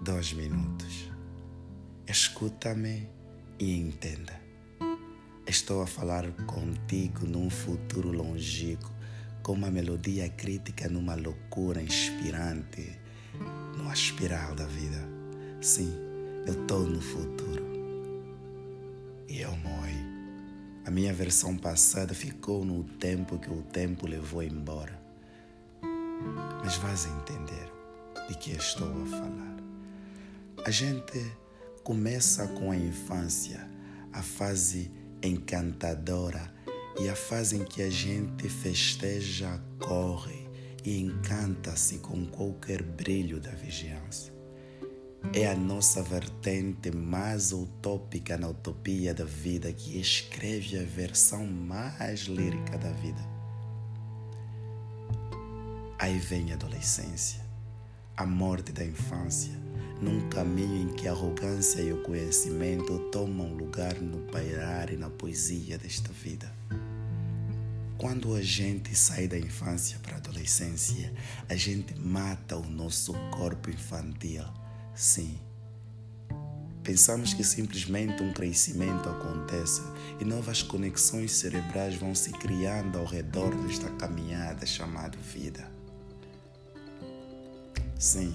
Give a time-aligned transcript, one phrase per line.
[0.00, 1.10] dois minutos.
[2.06, 3.06] Escuta-me
[3.58, 4.32] e entenda.
[5.46, 8.90] Estou a falar contigo num futuro longínquo,
[9.42, 12.98] com uma melodia crítica numa loucura inspirante,
[13.76, 15.06] numa espiral da vida.
[15.60, 15.92] Sim,
[16.46, 17.66] eu estou no futuro.
[19.28, 20.00] E eu morri.
[20.86, 24.98] A minha versão passada ficou no tempo que o tempo levou embora.
[26.64, 27.70] Mas vais entender
[28.28, 29.69] de que estou a falar.
[30.62, 31.32] A gente
[31.82, 33.66] começa com a infância,
[34.12, 34.90] a fase
[35.22, 36.52] encantadora
[37.00, 40.46] e a fase em que a gente festeja, corre
[40.84, 44.32] e encanta-se com qualquer brilho da vigilança.
[45.32, 52.20] É a nossa vertente mais utópica na utopia da vida que escreve a versão mais
[52.20, 53.20] lírica da vida.
[55.98, 57.40] Aí vem a adolescência,
[58.14, 59.69] a morte da infância,
[60.00, 65.10] num caminho em que a arrogância e o conhecimento tomam lugar no pairar e na
[65.10, 66.50] poesia desta vida.
[67.98, 71.12] Quando a gente sai da infância para a adolescência,
[71.48, 74.44] a gente mata o nosso corpo infantil.
[74.94, 75.38] Sim.
[76.82, 79.82] Pensamos que simplesmente um crescimento acontece
[80.18, 85.70] e novas conexões cerebrais vão se criando ao redor desta caminhada chamada vida.
[87.98, 88.34] Sim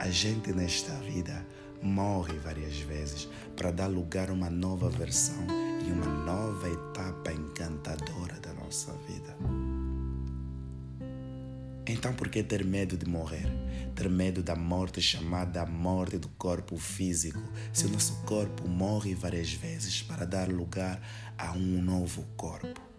[0.00, 1.46] a gente nesta vida
[1.82, 5.46] morre várias vezes para dar lugar a uma nova versão
[5.86, 9.36] e uma nova etapa encantadora da nossa vida.
[11.86, 13.46] Então, por que ter medo de morrer?
[13.94, 19.52] Ter medo da morte chamada morte do corpo físico, se o nosso corpo morre várias
[19.52, 20.98] vezes para dar lugar
[21.36, 22.89] a um novo corpo?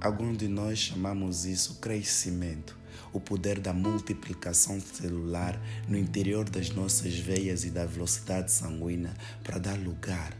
[0.00, 2.78] Alguns de nós chamamos isso crescimento,
[3.12, 9.58] o poder da multiplicação celular no interior das nossas veias e da velocidade sanguínea para
[9.58, 10.34] dar lugar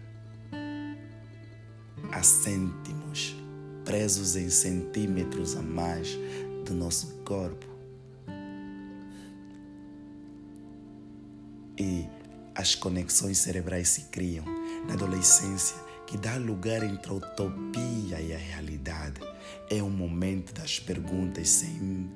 [2.12, 3.36] a cêntimos
[3.84, 6.16] presos em centímetros a mais
[6.64, 7.66] do nosso corpo.
[11.78, 12.06] E
[12.54, 14.44] as conexões cerebrais se criam
[14.86, 19.20] na adolescência que dá lugar entre a utopia e a realidade.
[19.70, 22.10] É o momento das perguntas sem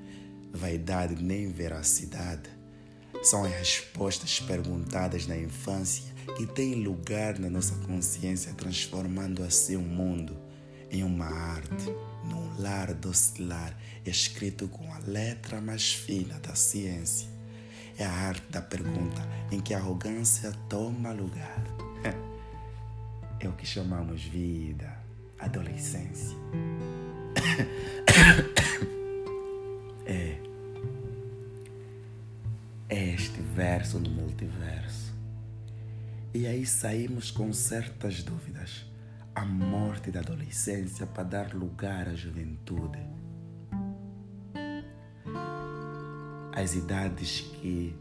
[0.53, 2.51] vaidade nem veracidade.
[3.23, 9.83] São as respostas perguntadas na infância que têm lugar na nossa consciência, transformando assim o
[9.83, 10.37] mundo
[10.91, 11.87] em uma arte,
[12.25, 17.29] num lar docilar, escrito com a letra mais fina da ciência.
[17.97, 21.84] É a arte da pergunta em que a arrogância toma lugar.
[23.47, 24.91] É o que chamamos vida,
[25.39, 26.37] adolescência.
[30.07, 30.39] é.
[32.89, 35.13] É este verso no multiverso.
[36.33, 38.87] E aí saímos com certas dúvidas.
[39.35, 43.01] A morte da adolescência para dar lugar à juventude.
[46.53, 47.97] As idades que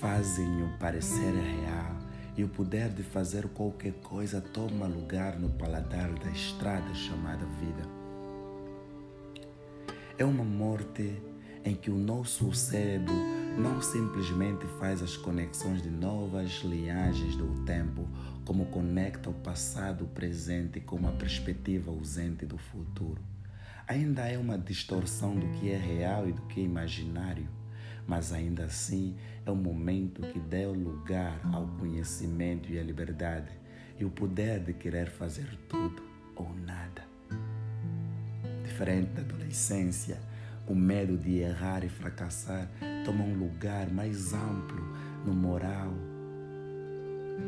[0.00, 2.05] fazem o parecer real
[2.36, 7.82] e o poder de fazer qualquer coisa toma lugar no paladar da estrada chamada vida.
[10.18, 11.20] É uma morte
[11.64, 13.14] em que o nosso cérebro
[13.58, 18.06] não simplesmente faz as conexões de novas linhagens do tempo,
[18.44, 23.20] como conecta o passado, o presente com uma perspectiva ausente do futuro.
[23.88, 27.48] Ainda é uma distorção do que é real e do que é imaginário
[28.06, 33.50] mas ainda assim é um momento que deu lugar ao conhecimento e à liberdade
[33.98, 36.02] e o poder de querer fazer tudo
[36.34, 37.04] ou nada.
[38.62, 40.20] Diferente da adolescência,
[40.66, 42.68] o medo de errar e fracassar
[43.04, 44.84] toma um lugar mais amplo
[45.24, 45.92] no moral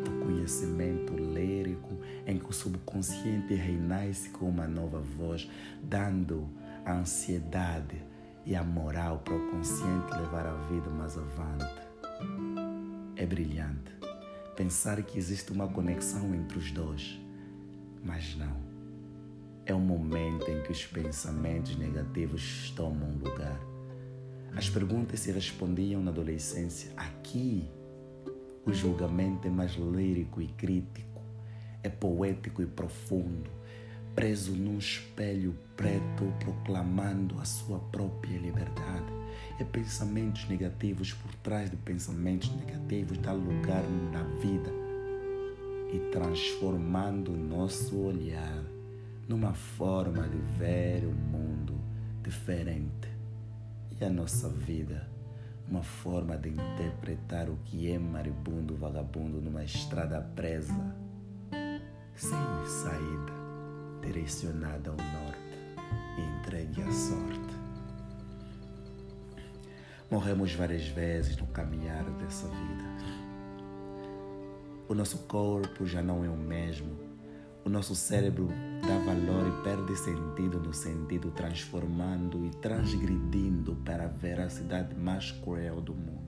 [0.04, 5.50] do conhecimento lírico em que o subconsciente renasce com uma nova voz,
[5.82, 6.48] dando
[6.84, 7.97] a ansiedade
[8.48, 11.66] e a moral para o consciente levar a vida mais avante.
[13.15, 13.92] É brilhante
[14.56, 17.21] pensar que existe uma conexão entre os dois,
[18.03, 18.56] mas não.
[19.66, 23.60] É o momento em que os pensamentos negativos tomam lugar.
[24.56, 26.91] As perguntas se respondiam na adolescência.
[26.97, 27.71] Aqui,
[28.65, 31.21] o julgamento é mais lírico e crítico,
[31.83, 33.58] é poético e profundo
[34.18, 39.06] preso num espelho preto proclamando a sua própria liberdade.
[39.60, 44.72] É pensamentos negativos por trás de pensamentos negativos dá lugar na vida
[45.92, 48.65] e transformando o nosso olhar
[49.28, 51.74] numa forma de ver o mundo
[52.21, 53.09] diferente.
[54.00, 55.09] E a nossa vida
[55.71, 60.97] uma forma de interpretar o que é maribundo vagabundo numa estrada presa,
[62.16, 63.37] sem saída,
[64.00, 65.59] direcionada ao norte
[66.16, 67.59] e entregue à sorte.
[70.10, 73.18] Morremos várias vezes no caminhar dessa vida.
[74.89, 77.09] O nosso corpo já não é o mesmo
[77.68, 78.48] o nosso cérebro
[78.80, 85.78] dá valor e perde sentido no sentido transformando e transgredindo para a veracidade mais cruel
[85.78, 86.28] do mundo.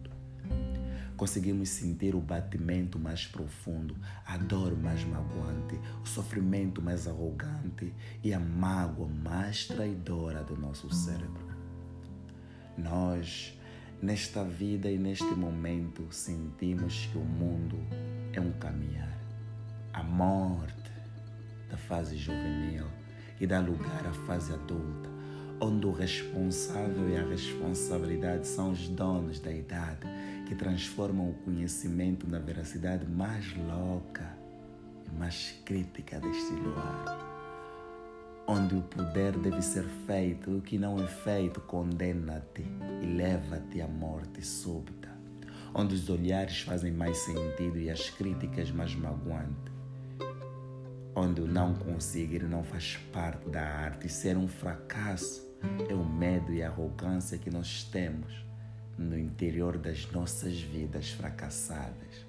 [1.20, 3.94] Conseguimos sentir o batimento mais profundo,
[4.24, 7.92] a dor mais magoante, o sofrimento mais arrogante
[8.24, 11.46] e a mágoa mais traidora do nosso cérebro.
[12.74, 13.54] Nós,
[14.00, 17.76] nesta vida e neste momento, sentimos que o mundo
[18.32, 19.20] é um caminhar.
[19.92, 20.90] A morte
[21.68, 22.86] da fase juvenil
[23.38, 25.09] e dá lugar à fase adulta,
[25.60, 30.06] onde o responsável e a responsabilidade são os donos da idade
[30.46, 34.36] que transformam o conhecimento na veracidade mais louca
[35.06, 37.28] e mais crítica deste luar.
[38.46, 42.64] Onde o poder deve ser feito, o que não é feito condena-te
[43.02, 45.10] e leva-te à morte súbita.
[45.74, 49.70] Onde os olhares fazem mais sentido e as críticas mais magoantes
[51.14, 55.49] onde o não conseguir não faz parte da arte ser um fracasso
[55.88, 58.44] é o medo e a arrogância que nós temos
[58.96, 62.26] no interior das nossas vidas fracassadas.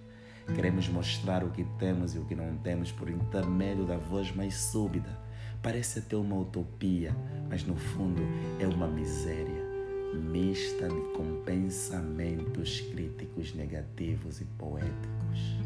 [0.56, 4.56] Queremos mostrar o que temos e o que não temos por intermédio da voz mais
[4.56, 5.18] súbita.
[5.62, 7.16] Parece até uma utopia,
[7.50, 8.22] mas no fundo
[8.60, 9.72] é uma miséria
[10.14, 15.58] mista de com pensamentos críticos negativos e poéticos.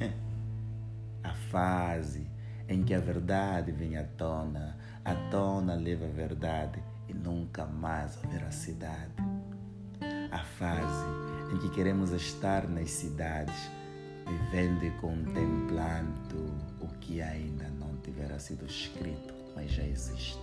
[1.22, 2.26] A fase
[2.68, 6.82] em que a verdade vem à tona, a tona leva a verdade
[7.14, 9.12] e nunca mais a veracidade.
[10.30, 11.04] A fase
[11.52, 13.70] em que queremos estar nas cidades,
[14.26, 20.40] vivendo e contemplando o que ainda não tivera sido escrito, mas já existe.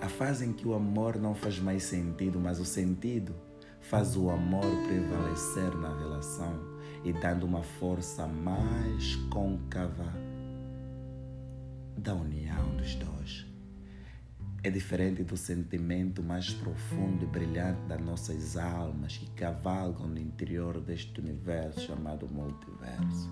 [0.00, 3.34] A fase em que o amor não faz mais sentido, mas o sentido
[3.80, 6.60] faz o amor prevalecer na relação
[7.02, 10.12] e dando uma força mais côncava
[11.96, 13.13] da união dos dois.
[14.64, 20.80] É diferente do sentimento mais profundo e brilhante das nossas almas que cavalgam no interior
[20.80, 23.30] deste universo chamado multiverso.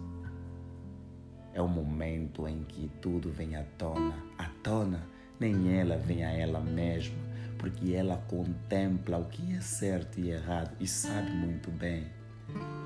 [1.55, 4.14] É o momento em que tudo vem à tona.
[4.37, 5.06] À tona,
[5.40, 7.17] nem ela vem a ela mesma,
[7.56, 12.08] porque ela contempla o que é certo e errado e sabe muito bem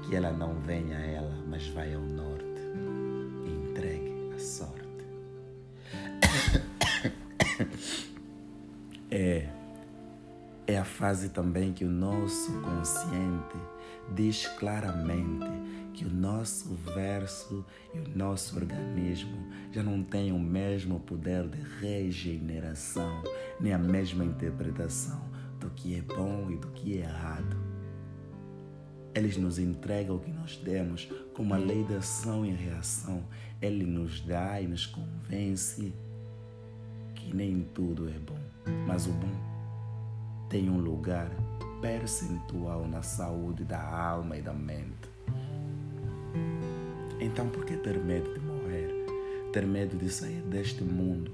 [0.07, 2.56] que ela não venha a ela, mas vai ao norte
[11.07, 13.57] fase também que o nosso consciente
[14.13, 15.47] diz claramente
[15.95, 17.65] que o nosso verso
[17.95, 19.39] e o nosso organismo
[19.71, 23.23] já não têm o mesmo poder de regeneração,
[23.61, 25.23] nem a mesma interpretação
[25.61, 27.57] do que é bom e do que é errado.
[29.15, 33.23] Eles nos entregam o que nós demos como a lei da ação e reação.
[33.63, 35.95] Ele nos dá e nos convence
[37.15, 38.41] que nem tudo é bom,
[38.89, 39.46] mas o bom
[40.49, 41.31] tem um lugar
[41.81, 45.09] percentual na saúde da alma e da mente.
[47.21, 48.91] Então, por que ter medo de morrer?
[49.53, 51.33] Ter medo de sair deste mundo?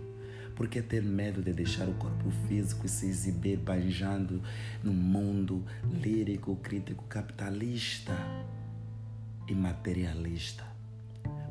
[0.54, 4.42] Por que ter medo de deixar o corpo físico se exibir banjando
[4.82, 8.12] no mundo lírico, crítico, capitalista
[9.48, 10.64] e materialista?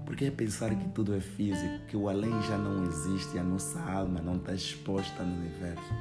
[0.06, 3.44] Por que pensar que tudo é físico, que o além já não existe e a
[3.44, 5.94] nossa alma não está exposta no universo?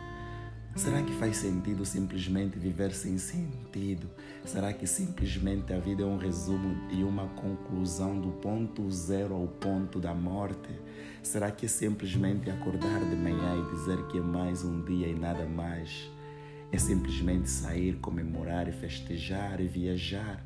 [0.76, 4.08] Será que faz sentido simplesmente viver sem sentido?
[4.44, 9.46] Será que simplesmente a vida é um resumo e uma conclusão do ponto zero ao
[9.46, 10.70] ponto da morte?
[11.22, 15.14] Será que é simplesmente acordar de manhã e dizer que é mais um dia e
[15.14, 16.08] nada mais?
[16.72, 20.42] É simplesmente sair, comemorar e festejar e viajar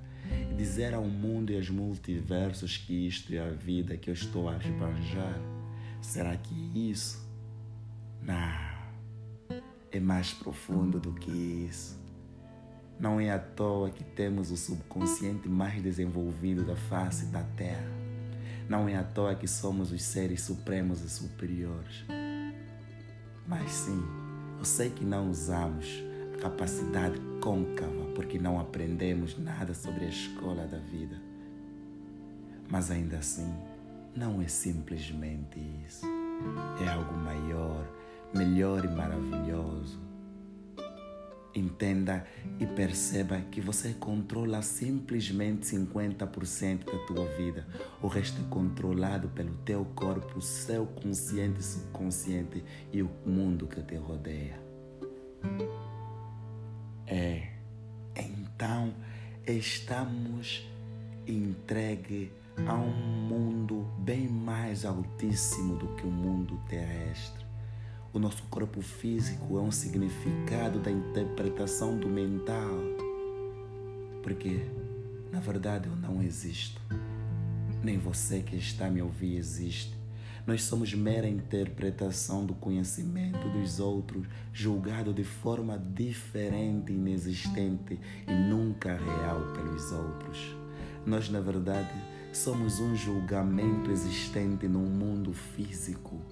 [0.51, 4.49] e dizer ao mundo e aos multiversos que isto é a vida que eu estou
[4.49, 5.39] a esbanjar?
[6.01, 7.23] Será que é isso?
[8.23, 8.74] Não
[9.97, 11.97] é mais profundo do que isso.
[12.99, 17.87] Não é à toa que temos o subconsciente mais desenvolvido da face da Terra.
[18.69, 22.05] Não é à toa que somos os seres supremos e superiores.
[23.47, 24.03] Mas sim,
[24.59, 26.03] eu sei que não usamos
[26.35, 31.21] a capacidade côncava porque não aprendemos nada sobre a escola da vida.
[32.69, 33.55] Mas ainda assim,
[34.17, 36.07] não é simplesmente isso.
[36.85, 37.87] É algo maior
[38.35, 40.03] melhor e maravilhoso.
[41.55, 42.27] Entenda
[42.59, 47.65] e perceba que você controla simplesmente 50% da tua vida.
[48.03, 53.81] O resto é controlado pelo teu corpo, seu consciente e subconsciente e o mundo que
[53.83, 54.59] te rodeia.
[57.07, 57.51] É.
[58.17, 58.93] Então,
[59.47, 60.67] estamos
[61.27, 62.33] entregue
[62.67, 62.93] a um
[63.29, 67.44] mundo bem mais altíssimo do que o mundo terrestre.
[68.15, 72.71] O nosso corpo físico é um significado da interpretação do mental.
[74.23, 74.65] Porque,
[75.33, 76.81] na verdade, eu não existo.
[77.83, 79.99] Nem você que está me ouvir existe.
[80.47, 88.97] Nós somos mera interpretação do conhecimento dos outros, julgado de forma diferente, inexistente e nunca
[88.97, 90.57] real pelos outros.
[91.05, 91.93] Nós, na verdade,
[92.33, 96.23] somos um julgamento existente num mundo físico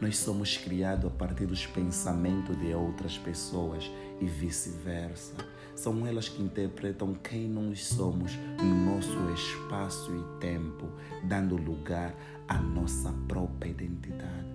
[0.00, 5.34] nós somos criados a partir dos pensamentos de outras pessoas e vice-versa.
[5.74, 10.88] São elas que interpretam quem nós somos no nosso espaço e tempo,
[11.24, 12.14] dando lugar
[12.46, 14.46] à nossa própria identidade.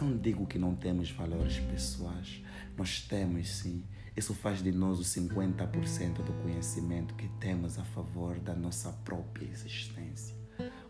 [0.00, 2.42] Não digo que não temos valores pessoais,
[2.76, 3.84] nós temos sim.
[4.16, 9.46] Isso faz de nós os 50% do conhecimento que temos a favor da nossa própria
[9.46, 10.34] existência.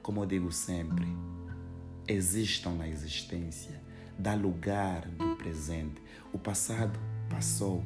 [0.03, 1.07] Como eu digo sempre,
[2.07, 3.81] existam na existência,
[4.19, 6.01] dá lugar do presente.
[6.33, 7.85] O passado passou,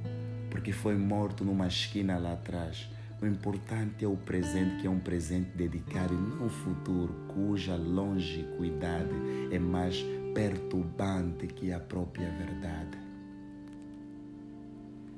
[0.50, 2.88] porque foi morto numa esquina lá atrás.
[3.21, 7.76] O importante é o presente, que é um presente dedicado e não o futuro, cuja
[7.76, 9.14] longevidade
[9.50, 10.04] é mais
[10.35, 12.99] perturbante que a própria verdade.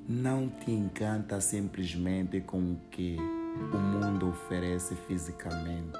[0.08, 3.16] Não te encanta simplesmente com o que
[3.72, 5.98] o mundo oferece fisicamente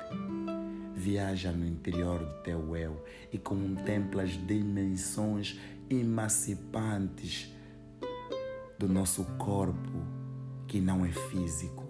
[0.97, 5.61] viaja no interior do teu eu e contempla as dimensões
[5.91, 7.55] emancipantes
[8.79, 10.03] do nosso corpo,
[10.67, 11.85] que não é físico,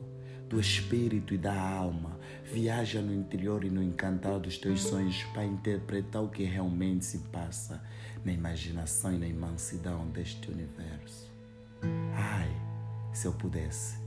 [0.48, 2.18] do espírito e da alma.
[2.44, 7.18] Viaja no interior e no encantar dos teus sonhos para interpretar o que realmente se
[7.30, 7.82] passa
[8.25, 11.30] na imaginação e na imensidão deste universo.
[12.14, 12.50] Ai,
[13.12, 14.05] se eu pudesse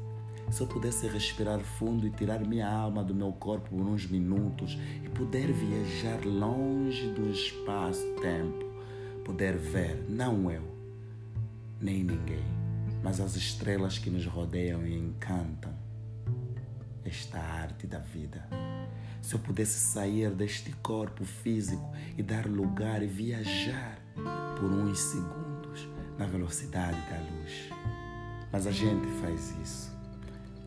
[0.52, 4.78] se eu pudesse respirar fundo e tirar minha alma do meu corpo por uns minutos
[5.04, 8.66] e poder viajar longe do espaço-tempo,
[9.24, 10.64] poder ver, não eu,
[11.80, 12.44] nem ninguém,
[13.04, 15.74] mas as estrelas que nos rodeiam e encantam
[17.06, 18.48] esta arte da vida.
[19.22, 24.00] Se eu pudesse sair deste corpo físico e dar lugar e viajar
[24.60, 25.88] por uns segundos
[26.18, 27.70] na velocidade da luz.
[28.52, 29.99] Mas a gente faz isso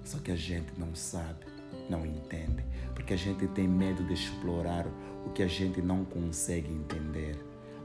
[0.04, 1.46] só que a gente não sabe,
[1.88, 4.86] não entende, porque a gente tem medo de explorar
[5.24, 7.36] o que a gente não consegue entender.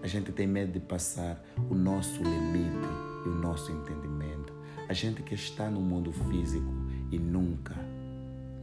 [0.02, 2.88] A gente tem medo de passar o nosso limite
[3.26, 4.54] e o nosso entendimento.
[4.88, 6.72] A gente que está no mundo físico
[7.12, 7.76] e nunca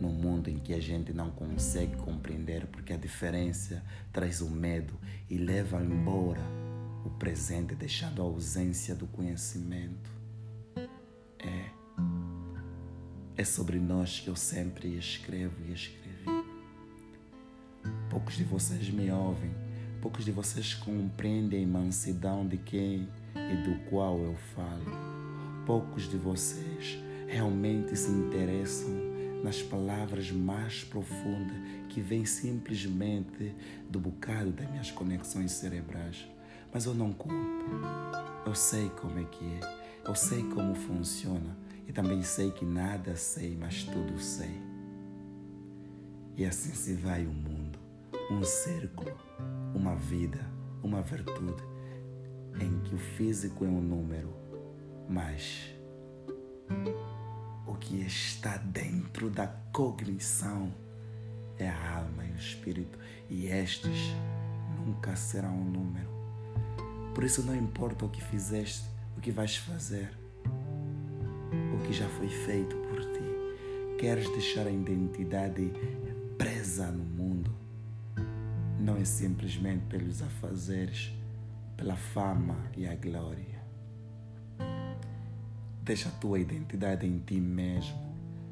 [0.00, 3.82] no mundo em que a gente não consegue compreender, porque a diferença
[4.12, 4.94] traz o medo
[5.30, 6.42] e leva embora
[7.04, 10.10] o presente, deixando a ausência do conhecimento.
[11.38, 11.73] É.
[13.36, 16.44] É sobre nós que eu sempre escrevo e escrevi.
[18.08, 19.50] Poucos de vocês me ouvem,
[20.00, 24.86] poucos de vocês compreendem a imensidão de quem e do qual eu falo.
[25.66, 28.90] Poucos de vocês realmente se interessam
[29.42, 31.56] nas palavras mais profundas
[31.88, 33.52] que vêm simplesmente
[33.90, 36.24] do bocado das minhas conexões cerebrais.
[36.72, 37.34] Mas eu não culpo.
[38.46, 39.84] Eu sei como é que é.
[40.06, 44.60] Eu sei como funciona e também sei que nada sei, mas tudo sei.
[46.36, 47.78] E assim se vai o mundo,
[48.30, 49.16] um círculo,
[49.74, 50.40] uma vida,
[50.82, 51.62] uma virtude,
[52.60, 54.32] em que o físico é um número,
[55.08, 55.74] mas
[57.66, 60.72] o que está dentro da cognição
[61.58, 62.98] é a alma e o espírito,
[63.28, 64.14] e estes
[64.76, 66.08] nunca serão um número.
[67.14, 70.23] Por isso não importa o que fizeste, o que vais fazer
[71.86, 73.98] que já foi feito por ti.
[73.98, 75.70] Queres deixar a identidade
[76.38, 77.54] presa no mundo?
[78.80, 81.12] Não é simplesmente pelos afazeres,
[81.76, 83.62] pela fama e a glória.
[85.82, 88.02] Deixa a tua identidade em ti mesmo.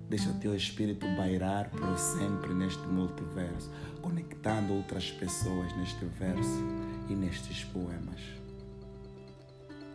[0.09, 3.71] Deixa o teu espírito bailar por sempre neste multiverso,
[4.03, 6.63] conectando outras pessoas neste verso
[7.09, 8.21] e nestes poemas.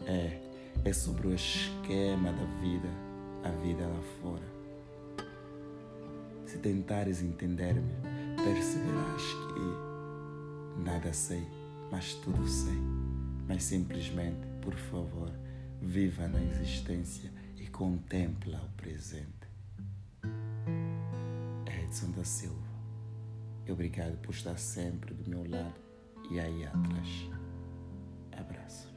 [0.08, 0.47] É,
[0.86, 3.08] é sobre o esquema da vida
[3.44, 4.58] a vida lá fora.
[6.46, 7.94] Se tentares entender-me,
[8.44, 9.22] perceberás
[9.54, 11.46] que nada sei,
[11.92, 12.80] mas tudo sei.
[13.48, 15.32] Mas simplesmente, por favor,
[15.82, 19.48] viva na existência e contempla o presente.
[21.66, 22.68] Edson da Silva.
[23.70, 25.76] Obrigado por estar sempre do meu lado
[26.32, 27.30] e aí atrás.
[28.32, 28.97] Abraço.